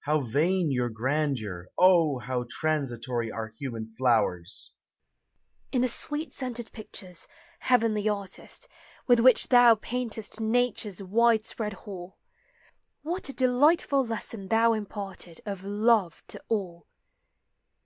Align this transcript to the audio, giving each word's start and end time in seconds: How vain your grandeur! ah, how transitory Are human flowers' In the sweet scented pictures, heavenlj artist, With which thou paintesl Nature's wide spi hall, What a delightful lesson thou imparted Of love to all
How 0.00 0.18
vain 0.18 0.72
your 0.72 0.88
grandeur! 0.88 1.68
ah, 1.78 2.18
how 2.18 2.44
transitory 2.50 3.30
Are 3.30 3.46
human 3.56 3.86
flowers' 3.88 4.72
In 5.72 5.82
the 5.82 5.86
sweet 5.88 6.32
scented 6.32 6.72
pictures, 6.72 7.28
heavenlj 7.62 8.12
artist, 8.12 8.66
With 9.06 9.20
which 9.20 9.46
thou 9.50 9.76
paintesl 9.76 10.40
Nature's 10.40 11.04
wide 11.04 11.44
spi 11.46 11.70
hall, 11.70 12.18
What 13.02 13.28
a 13.28 13.32
delightful 13.32 14.04
lesson 14.04 14.48
thou 14.48 14.72
imparted 14.72 15.40
Of 15.46 15.62
love 15.62 16.24
to 16.26 16.42
all 16.48 16.88